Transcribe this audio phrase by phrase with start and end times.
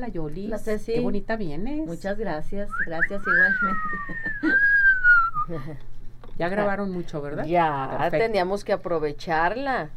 [0.00, 0.48] La Yoli.
[0.48, 0.94] La Ceci.
[0.94, 1.86] Qué bonita vienes.
[1.86, 3.78] Muchas gracias, gracias igualmente.
[6.36, 7.44] Ya grabaron mucho, ¿verdad?
[7.44, 8.26] Ya, Perfecto.
[8.26, 9.90] teníamos que aprovecharla.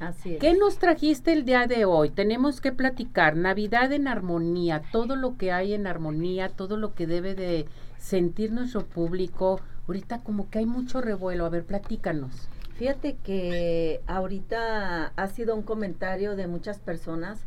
[0.00, 0.40] Así es.
[0.40, 2.08] ¿Qué nos trajiste el día de hoy?
[2.08, 7.06] Tenemos que platicar Navidad en armonía, todo lo que hay en armonía, todo lo que
[7.06, 7.66] debe de
[7.98, 9.60] sentir nuestro público.
[9.86, 11.44] Ahorita como que hay mucho revuelo.
[11.44, 12.48] A ver, platícanos.
[12.78, 17.44] Fíjate que ahorita ha sido un comentario de muchas personas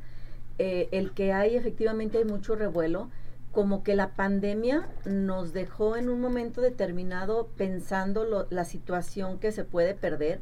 [0.59, 3.09] eh, el que hay efectivamente hay mucho revuelo,
[3.51, 9.51] como que la pandemia nos dejó en un momento determinado pensando lo- la situación que
[9.51, 10.39] se puede perder,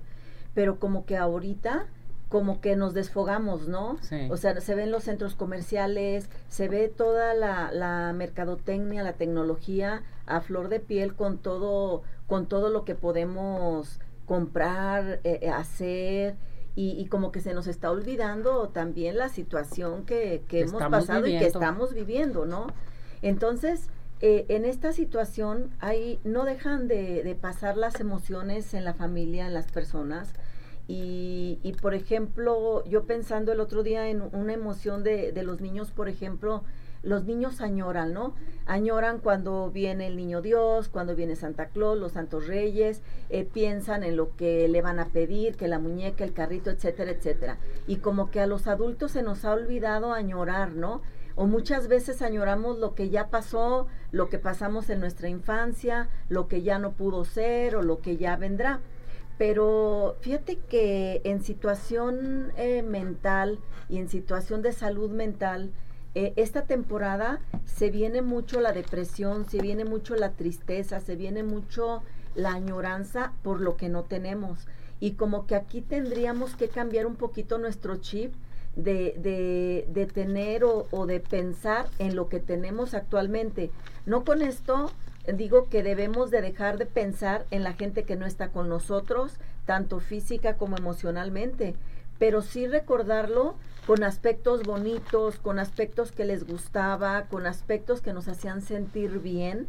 [0.54, 1.86] pero como que ahorita
[2.30, 3.98] como que nos desfogamos, ¿no?
[4.02, 4.28] Sí.
[4.30, 10.04] O sea, se ven los centros comerciales, se ve toda la, la mercadotecnia, la tecnología
[10.26, 16.36] a flor de piel con todo, con todo lo que podemos comprar, eh, eh, hacer,
[16.77, 21.26] y, y como que se nos está olvidando también la situación que, que hemos pasado
[21.26, 22.67] y que estamos viviendo, ¿no?
[23.23, 23.90] Entonces,
[24.22, 29.47] eh, en esta situación hay, no dejan de, de pasar las emociones en la familia,
[29.47, 30.34] en las personas.
[30.88, 35.59] Y, y, por ejemplo, yo pensando el otro día en una emoción de, de los
[35.59, 36.64] niños, por ejemplo,
[37.08, 38.33] los niños añoran, ¿no?
[38.66, 44.03] Añoran cuando viene el niño Dios, cuando viene Santa Claus, los santos reyes, eh, piensan
[44.03, 47.58] en lo que le van a pedir, que la muñeca, el carrito, etcétera, etcétera.
[47.88, 51.02] Y como que a los adultos se nos ha olvidado añorar, ¿no?
[51.38, 56.50] O muchas veces añoramos lo que ya pasó, lo que pasamos en nuestra infancia, lo
[56.50, 58.81] que ya no pudo ser o lo que ya vendrá.
[59.38, 65.72] Pero fíjate que en situación eh, mental y en situación de salud mental,
[66.20, 71.44] eh, esta temporada se viene mucho la depresión, se viene mucho la tristeza, se viene
[71.44, 72.02] mucho
[72.34, 74.68] la añoranza por lo que no tenemos.
[75.00, 78.34] Y como que aquí tendríamos que cambiar un poquito nuestro chip
[78.76, 83.70] de, de, tener o, o de pensar en lo que tenemos actualmente.
[84.08, 84.90] No con esto
[85.31, 89.34] digo que debemos de dejar de pensar en la gente que no está con nosotros,
[89.68, 91.75] tanto física como emocionalmente,
[92.19, 93.55] pero sí recordarlo
[93.85, 99.67] con aspectos bonitos, con aspectos que les gustaba, con aspectos que nos hacían sentir bien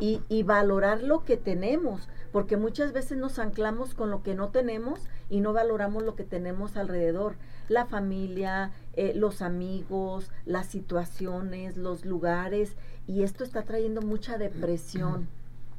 [0.00, 4.48] y, y valorar lo que tenemos, porque muchas veces nos anclamos con lo que no
[4.48, 7.36] tenemos y no valoramos lo que tenemos alrededor,
[7.68, 12.76] la familia, eh, los amigos, las situaciones, los lugares,
[13.06, 15.28] y esto está trayendo mucha depresión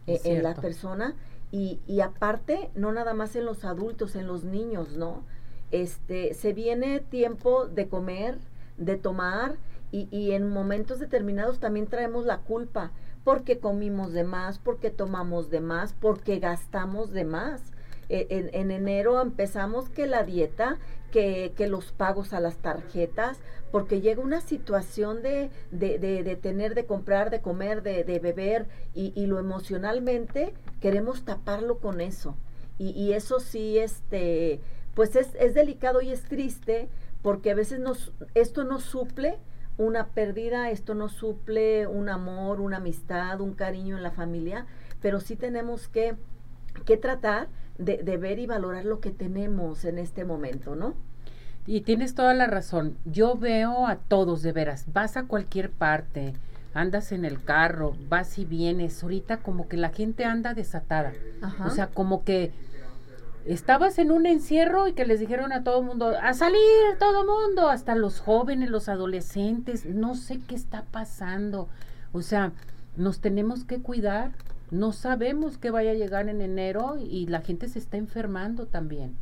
[0.07, 1.15] eh, en la persona
[1.51, 5.23] y, y aparte, no nada más en los adultos, en los niños, ¿no?
[5.73, 8.37] Este, se viene tiempo de comer,
[8.77, 9.55] de tomar
[9.91, 12.91] y, en momentos determinados también traemos la culpa
[13.23, 17.61] porque comimos de más, porque tomamos de más, porque gastamos de más.
[18.09, 20.77] E- En, en enero empezamos que la dieta,
[21.11, 23.39] que, que los pagos a las tarjetas,
[23.71, 28.67] porque llega una situación de, de, de, tener, de comprar, de comer, de, de beber,
[28.93, 32.35] y, y lo emocionalmente queremos taparlo con eso.
[32.77, 34.59] Y, y eso sí, este,
[34.93, 36.89] pues es, es delicado y es triste,
[37.21, 39.37] porque a veces nos, esto no suple
[39.77, 44.65] una pérdida, esto no suple un amor, una amistad, un cariño en la familia,
[45.01, 46.15] pero sí tenemos que,
[46.85, 50.95] que tratar de, de ver y valorar lo que tenemos en este momento, ¿no?
[51.65, 52.97] Y tienes toda la razón.
[53.05, 54.85] Yo veo a todos de veras.
[54.91, 56.33] Vas a cualquier parte,
[56.73, 59.01] andas en el carro, vas y vienes.
[59.01, 61.13] Ahorita como que la gente anda desatada.
[61.41, 61.65] Ajá.
[61.65, 62.51] O sea, como que
[63.45, 66.59] estabas en un encierro y que les dijeron a todo el mundo, a salir
[66.99, 71.67] todo mundo, hasta los jóvenes, los adolescentes, no sé qué está pasando.
[72.11, 72.53] O sea,
[72.95, 74.31] nos tenemos que cuidar.
[74.71, 79.15] No sabemos qué vaya a llegar en enero y la gente se está enfermando también.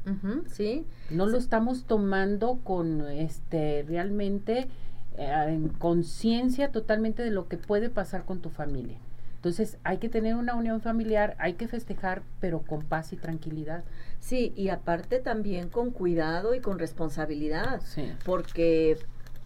[0.47, 4.69] Sí, No lo estamos tomando con este realmente
[5.17, 8.97] eh, en conciencia totalmente de lo que puede pasar con tu familia.
[9.41, 13.83] Entonces hay que tener una unión familiar, hay que festejar, pero con paz y tranquilidad.
[14.19, 17.81] sí, y aparte también con cuidado y con responsabilidad.
[17.83, 18.11] Sí.
[18.23, 18.97] porque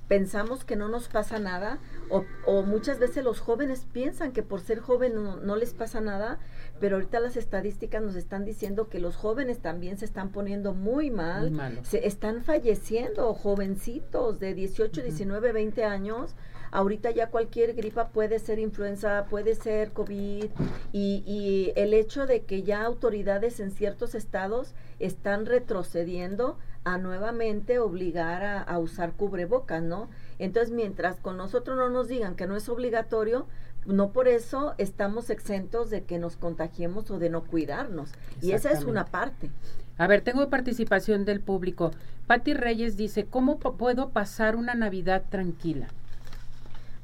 [0.10, 1.80] pensamos que no nos pasa nada
[2.10, 6.00] o, o muchas veces los jóvenes piensan que por ser joven no, no les pasa
[6.00, 6.38] nada,
[6.80, 11.10] pero ahorita las estadísticas nos están diciendo que los jóvenes también se están poniendo muy
[11.10, 15.08] mal, Muy se están falleciendo jovencitos de 18, Ujú.
[15.08, 16.36] 19, 20 años.
[16.76, 20.50] Ahorita ya cualquier gripa puede ser influenza, puede ser COVID
[20.92, 27.80] y, y el hecho de que ya autoridades en ciertos estados están retrocediendo a nuevamente
[27.80, 30.10] obligar a, a usar cubrebocas, ¿no?
[30.38, 33.48] Entonces, mientras con nosotros no nos digan que no es obligatorio,
[33.86, 38.12] no por eso estamos exentos de que nos contagiemos o de no cuidarnos.
[38.42, 39.50] Y esa es una parte.
[39.98, 41.92] A ver, tengo participación del público.
[42.28, 45.88] Patti Reyes dice, ¿cómo puedo pasar una Navidad tranquila?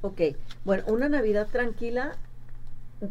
[0.01, 0.21] Ok,
[0.65, 2.13] bueno, una Navidad tranquila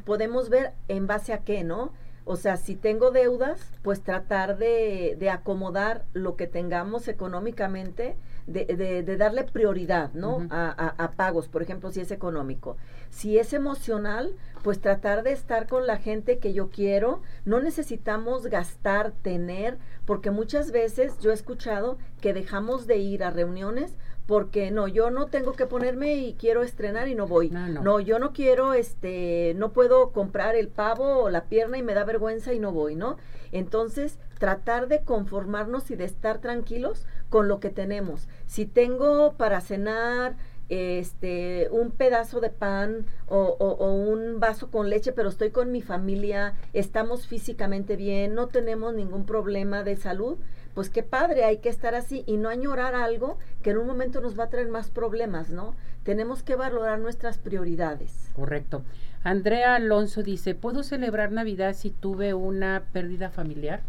[0.04, 1.92] podemos ver en base a qué, ¿no?
[2.24, 8.16] O sea, si tengo deudas, pues tratar de, de acomodar lo que tengamos económicamente,
[8.46, 10.46] de, de, darle prioridad, ¿no?
[10.50, 12.76] a, a, pagos, por ejemplo, si es económico.
[13.10, 17.22] Si es emocional, pues tratar de estar con la gente que yo quiero.
[17.44, 23.30] No necesitamos gastar, tener, porque muchas veces yo he escuchado que dejamos de ir a
[23.30, 23.96] reuniones
[24.26, 27.50] porque no, yo no tengo que ponerme y quiero estrenar y no voy.
[27.50, 31.94] No, yo no quiero, este, no puedo comprar el pavo o la pierna y me
[31.94, 33.16] da vergüenza y no voy, ¿no?
[33.52, 38.28] Entonces, tratar de conformarnos y de estar tranquilos con lo que tenemos.
[38.46, 40.36] Si tengo para cenar,
[40.70, 45.82] este, un pedazo de pan o, o, un vaso con leche, pero estoy con mi
[45.82, 50.38] familia, estamos físicamente bien, no tenemos ningún problema de salud,
[50.74, 54.20] pues qué padre, hay que estar así y no añorar algo que en un momento
[54.20, 55.74] nos va a traer más problemas, ¿no?
[56.04, 58.30] Tenemos que valorar nuestras prioridades.
[58.34, 58.82] Correcto.
[59.22, 63.82] Andrea Alonso dice, ¿puedo celebrar Navidad si tuve una pérdida familiar?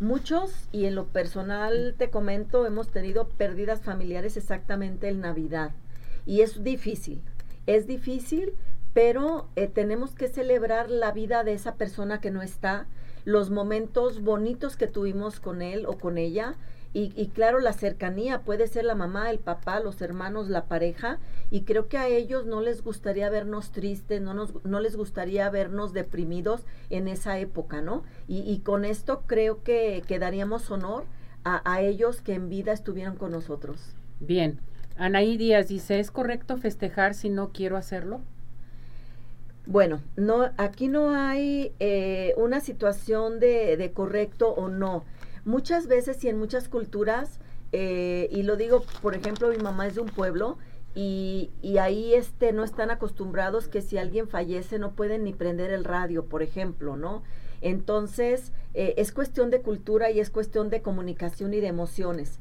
[0.00, 5.72] Muchos, y en lo personal te comento, hemos tenido pérdidas familiares exactamente en Navidad.
[6.26, 7.22] Y es difícil,
[7.66, 8.54] es difícil,
[8.92, 12.86] pero eh, tenemos que celebrar la vida de esa persona que no está,
[13.24, 16.56] los momentos bonitos que tuvimos con él o con ella.
[16.96, 21.18] Y, claro, la cercanía puede ser la mamá, el papá, los hermanos, la pareja.
[21.50, 25.50] Y creo que a ellos no les gustaría vernos tristes, no, nos, no les gustaría
[25.50, 28.04] vernos deprimidos en esa época, ¿no?
[28.28, 31.02] Y, con esto creo que, que daríamos honor
[31.42, 33.96] a, a ellos que en vida estuvieron con nosotros.
[34.20, 34.60] Bien.
[34.96, 38.20] Anaí Díaz dice, ¿es correcto festejar si no quiero hacerlo?
[39.66, 45.04] Bueno, no, aquí no hay eh, una situación de, de, correcto o no.
[45.46, 47.40] Muchas veces y en muchas culturas,
[47.72, 50.58] eh, y lo digo, por ejemplo, mi mamá es de un pueblo
[50.94, 55.70] y, y, ahí este, no están acostumbrados que si alguien fallece no pueden ni prender
[55.70, 57.22] el radio, por ejemplo, ¿no?
[57.62, 62.38] Entonces, eh, es cuestión de cultura y es cuestión de comunicación y de emociones.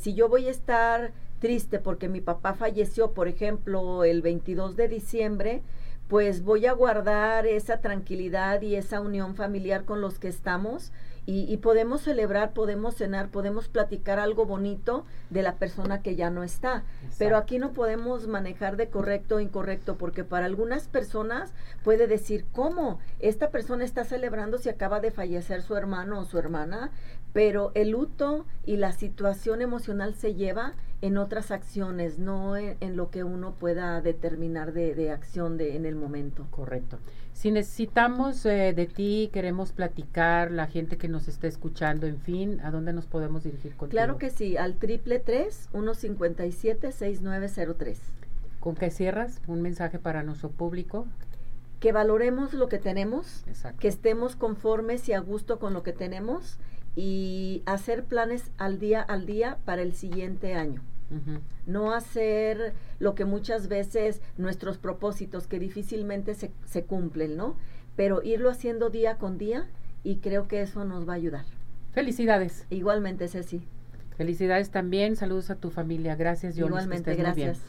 [0.00, 4.88] si yo voy a estar triste porque mi papá falleció, por ejemplo, el 22 de
[4.88, 5.62] diciembre,
[6.10, 10.90] pues voy a guardar esa tranquilidad y esa unión familiar con los que estamos
[11.26, 16.42] y, podemos celebrar, podemos cenar, podemos platicar algo bonito de la persona que ya no
[16.42, 16.82] está.
[17.18, 21.52] Pero aquí no podemos manejar de correcto o incorrecto porque para algunas personas
[21.84, 22.98] puede decir, ¿cómo?
[23.20, 26.90] Esta persona está celebrando si acaba de fallecer su hermano o su hermana,
[27.32, 33.10] pero el luto y la situación emocional se lleva en otras acciones, no en, lo
[33.10, 36.46] que uno pueda determinar de, de, acción de, en el momento.
[36.50, 36.98] Correcto.
[37.32, 42.60] Si necesitamos eh, de ti, queremos platicar, la gente que nos está escuchando, en fin,
[42.60, 43.96] ¿a dónde nos podemos dirigir contigo?
[43.98, 48.00] Claro que sí, al triple tres uno cincuenta y siete seis nueve cero tres.
[48.58, 49.40] ¿Con qué cierras?
[49.46, 51.06] ¿Un mensaje para nuestro público?
[51.78, 53.42] Que valoremos lo que tenemos,
[53.78, 56.58] que estemos conformes y a gusto con lo que tenemos
[56.96, 60.82] y hacer planes al día al día para el siguiente año.
[61.66, 67.56] No hacer lo que muchas veces nuestros propósitos que difícilmente se, se cumplen, ¿no?
[67.96, 69.66] Pero irlo haciendo día con día
[70.04, 71.44] y creo que eso nos va a ayudar.
[71.92, 72.64] Felicidades.
[72.70, 73.60] Igualmente, Ceci.
[74.16, 75.16] Felicidades también.
[75.16, 76.14] Saludos a tu familia.
[76.14, 77.60] Gracias, Igualmente, gracias.